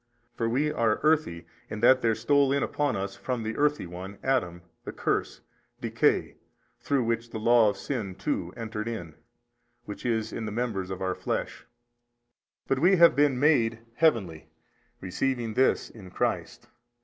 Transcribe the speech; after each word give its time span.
For 0.33 0.49
we 0.49 0.71
are 0.71 0.99
earthy, 1.03 1.45
in 1.69 1.79
that 1.81 2.01
there 2.01 2.15
stole 2.15 2.51
in 2.51 2.63
upon 2.63 2.95
us 2.95 3.11
as 3.17 3.23
from 3.23 3.43
the 3.43 3.55
earthy 3.55 3.85
one, 3.85 4.17
Adam, 4.23 4.63
the 4.83 4.91
curse, 4.91 5.41
decay, 5.79 6.37
through 6.79 7.03
which 7.03 7.29
the 7.29 7.37
law 7.37 7.69
of 7.69 7.77
sin 7.77 8.15
too 8.15 8.51
entered 8.57 8.87
in, 8.87 9.13
which 9.85 10.03
is 10.03 10.33
in 10.33 10.47
the 10.47 10.51
members 10.51 10.89
of 10.89 11.03
our 11.03 11.13
flesh: 11.13 11.67
but 12.67 12.79
we 12.79 12.95
have 12.95 13.15
been 13.15 13.39
MADE 13.39 13.77
heavenly, 13.93 14.47
receiving 15.01 15.53
this 15.53 15.91
in 15.91 16.09
Christ. 16.09 16.67